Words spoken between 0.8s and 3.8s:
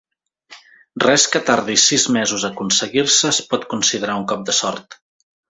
Res que tardi sis mesos a aconseguir-se es pot